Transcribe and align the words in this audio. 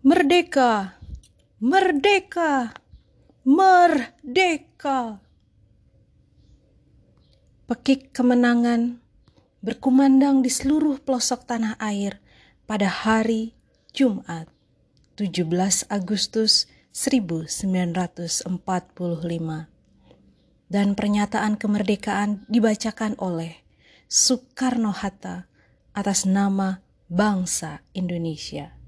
Merdeka! 0.00 0.96
Merdeka! 1.60 2.72
Merdeka! 3.44 5.20
Pekik 7.68 8.08
kemenangan 8.08 8.96
berkumandang 9.60 10.40
di 10.40 10.48
seluruh 10.48 11.04
pelosok 11.04 11.44
tanah 11.44 11.76
air 11.76 12.16
pada 12.64 12.88
hari 12.88 13.52
Jumat 13.92 14.48
17 15.20 15.44
Agustus 15.92 16.64
1945 16.96 18.48
dan 20.72 20.96
pernyataan 20.96 21.60
kemerdekaan 21.60 22.48
dibacakan 22.48 23.20
oleh 23.20 23.52
Soekarno-Hatta 24.08 25.44
atas 25.92 26.24
nama 26.24 26.80
bangsa 27.12 27.84
Indonesia. 27.92 28.79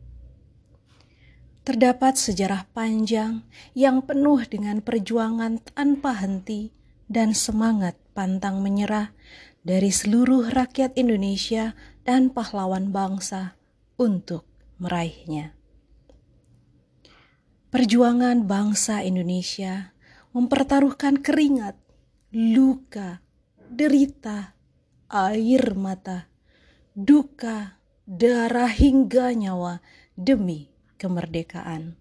Terdapat 1.63 2.19
sejarah 2.19 2.67
panjang 2.75 3.47
yang 3.71 4.03
penuh 4.03 4.43
dengan 4.51 4.83
perjuangan 4.83 5.63
tanpa 5.63 6.11
henti 6.19 6.75
dan 7.07 7.39
semangat 7.39 7.95
pantang 8.19 8.59
menyerah 8.59 9.15
dari 9.63 9.95
seluruh 9.95 10.51
rakyat 10.51 10.99
Indonesia 10.99 11.79
dan 12.03 12.35
pahlawan 12.35 12.91
bangsa 12.91 13.55
untuk 13.95 14.43
meraihnya. 14.83 15.55
Perjuangan 17.71 18.43
bangsa 18.43 19.07
Indonesia 19.07 19.95
mempertaruhkan 20.35 21.23
keringat, 21.23 21.79
luka, 22.35 23.23
derita, 23.71 24.59
air 25.07 25.79
mata, 25.79 26.27
duka, 26.99 27.79
darah 28.03 28.75
hingga 28.75 29.31
nyawa 29.31 29.79
demi 30.19 30.72
kemerdekaan. 31.03 31.99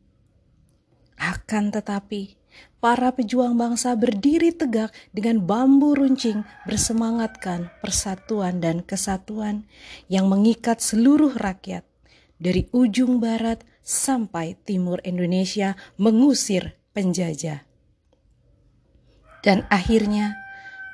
Akan 1.17 1.73
tetapi, 1.73 2.37
para 2.77 3.09
pejuang 3.13 3.57
bangsa 3.57 3.97
berdiri 3.97 4.53
tegak 4.53 4.93
dengan 5.09 5.41
bambu 5.41 5.97
runcing 5.97 6.45
bersemangatkan 6.69 7.73
persatuan 7.81 8.61
dan 8.61 8.85
kesatuan 8.85 9.65
yang 10.05 10.29
mengikat 10.29 10.81
seluruh 10.81 11.33
rakyat 11.33 11.85
dari 12.41 12.69
ujung 12.73 13.21
barat 13.21 13.61
sampai 13.81 14.57
timur 14.65 15.01
Indonesia 15.05 15.77
mengusir 15.97 16.77
penjajah. 16.93 17.65
Dan 19.41 19.65
akhirnya 19.73 20.37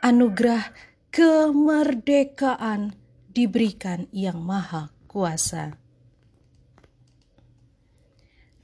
anugerah 0.04 0.72
kemerdekaan 1.12 2.96
diberikan 3.32 4.08
yang 4.16 4.40
maha 4.40 4.92
kuasa. 5.08 5.87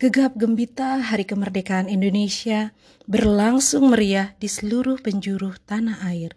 Gegap 0.03 0.35
gembita 0.35 0.99
Hari 0.99 1.23
Kemerdekaan 1.23 1.87
Indonesia 1.87 2.75
berlangsung 3.07 3.87
meriah 3.87 4.35
di 4.35 4.51
seluruh 4.51 4.99
penjuru 4.99 5.55
tanah 5.63 6.03
air 6.03 6.35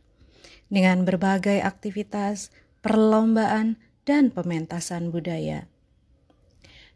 dengan 0.70 1.03
berbagai 1.03 1.67
aktivitas, 1.67 2.55
perlombaan, 2.78 3.75
dan 4.06 4.31
pementasan 4.31 5.11
budaya. 5.11 5.67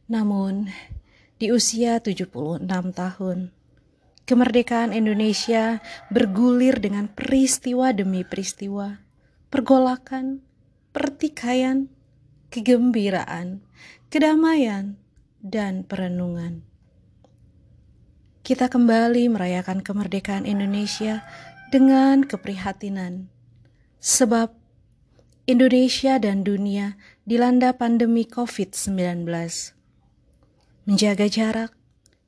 Namun, 0.06 0.70
di 1.42 1.50
usia 1.50 1.98
76 1.98 2.62
tahun, 2.70 3.50
kemerdekaan 4.30 4.94
Indonesia 4.94 5.82
bergulir 6.06 6.78
dengan 6.78 7.10
peristiwa 7.10 7.90
demi 7.90 8.22
peristiwa, 8.22 8.94
pergolakan, 9.50 10.38
pertikaian, 10.94 11.90
kegembiraan, 12.46 13.58
kedamaian, 14.06 14.94
dan 15.40 15.84
perenungan. 15.84 16.64
Kita 18.40 18.72
kembali 18.72 19.28
merayakan 19.28 19.84
kemerdekaan 19.84 20.48
Indonesia 20.48 21.24
dengan 21.68 22.24
keprihatinan, 22.24 23.28
sebab 24.00 24.52
Indonesia 25.44 26.16
dan 26.16 26.42
dunia 26.46 26.96
dilanda 27.28 27.76
pandemi 27.76 28.24
COVID-19. 28.24 29.28
Menjaga 30.88 31.26
jarak, 31.28 31.70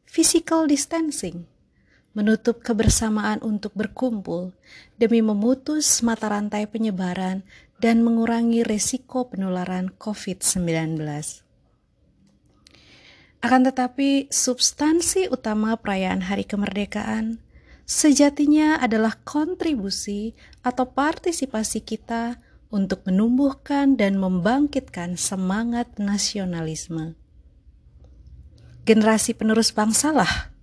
physical 0.07 0.69
distancing, 0.69 1.49
menutup 2.13 2.61
kebersamaan 2.61 3.41
untuk 3.41 3.73
berkumpul 3.73 4.53
demi 5.01 5.25
memutus 5.25 6.05
mata 6.05 6.29
rantai 6.29 6.69
penyebaran 6.69 7.43
dan 7.83 8.05
mengurangi 8.07 8.63
resiko 8.63 9.27
penularan 9.27 9.91
COVID-19. 9.97 11.42
Akan 13.43 13.67
tetapi, 13.67 14.31
substansi 14.31 15.27
utama 15.27 15.75
perayaan 15.75 16.31
Hari 16.31 16.47
Kemerdekaan 16.47 17.43
sejatinya 17.83 18.79
adalah 18.79 19.19
kontribusi 19.27 20.39
atau 20.63 20.87
partisipasi 20.87 21.83
kita 21.83 22.39
untuk 22.71 23.03
menumbuhkan 23.03 23.99
dan 23.99 24.23
membangkitkan 24.23 25.19
semangat 25.19 25.91
nasionalisme. 25.99 27.19
Generasi 28.87 29.35
penerus 29.35 29.75
bangsalah 29.75 30.55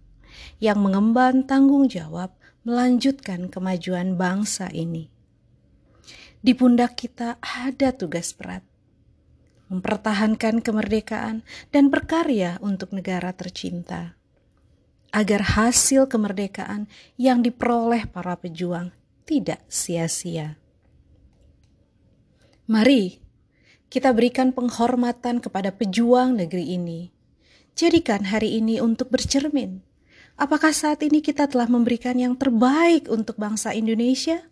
yang 0.63 0.79
mengemban 0.79 1.43
tanggung 1.43 1.91
jawab 1.91 2.31
melanjutkan 2.63 3.51
kemajuan 3.51 4.15
bangsa 4.15 4.71
ini. 4.71 5.11
Di 6.39 6.55
pundak 6.55 6.95
kita 6.95 7.35
ada 7.43 7.91
tugas 7.91 8.31
berat, 8.31 8.63
mempertahankan 9.69 10.65
kemerdekaan, 10.65 11.45
dan 11.69 11.93
berkarya 11.93 12.57
untuk 12.59 12.91
negara 12.91 13.31
tercinta, 13.31 14.17
agar 15.13 15.57
hasil 15.57 16.09
kemerdekaan 16.09 16.89
yang 17.15 17.45
diperoleh 17.45 18.09
para 18.09 18.33
pejuang 18.37 18.89
tidak 19.29 19.61
sia-sia. 19.69 20.57
Mari 22.69 23.21
kita 23.89 24.13
berikan 24.13 24.53
penghormatan 24.53 25.41
kepada 25.41 25.73
pejuang 25.73 26.37
negeri 26.37 26.77
ini. 26.77 27.09
Jadikan 27.73 28.29
hari 28.29 28.61
ini 28.61 28.77
untuk 28.77 29.09
bercermin. 29.09 29.81
Apakah 30.37 30.69
saat 30.69 31.01
ini 31.01 31.25
kita 31.25 31.49
telah 31.49 31.65
memberikan 31.65 32.13
yang 32.13 32.37
terbaik 32.37 33.09
untuk 33.09 33.41
bangsa 33.41 33.73
Indonesia? 33.73 34.45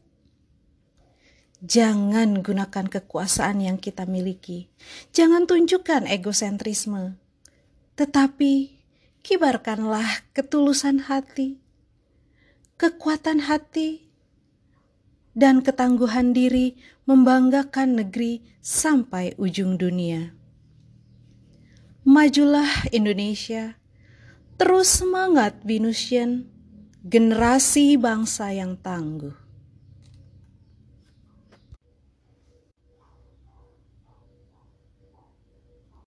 Jangan 1.58 2.46
gunakan 2.46 2.86
kekuasaan 2.86 3.66
yang 3.66 3.82
kita 3.82 4.06
miliki. 4.06 4.70
Jangan 5.10 5.50
tunjukkan 5.50 6.06
egosentrisme. 6.06 7.18
Tetapi 7.98 8.78
kibarkanlah 9.26 10.22
ketulusan 10.38 11.10
hati, 11.10 11.58
kekuatan 12.78 13.50
hati, 13.50 14.06
dan 15.34 15.66
ketangguhan 15.66 16.30
diri 16.30 16.78
membanggakan 17.10 18.06
negeri 18.06 18.46
sampai 18.62 19.34
ujung 19.42 19.82
dunia. 19.82 20.38
Majulah 22.06 22.86
Indonesia, 22.94 23.82
terus 24.62 25.02
semangat 25.02 25.58
Venusian, 25.66 26.46
generasi 27.02 27.98
bangsa 27.98 28.54
yang 28.54 28.78
tangguh. 28.78 29.47